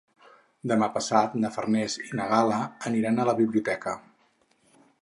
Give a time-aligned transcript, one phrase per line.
[0.71, 2.59] Demà passat na Farners i na Gal·la
[2.93, 3.97] aniran a la biblioteca.